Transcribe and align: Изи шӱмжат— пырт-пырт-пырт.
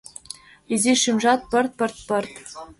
Изи 0.73 0.93
шӱмжат— 1.01 1.39
пырт-пырт-пырт. 1.51 2.33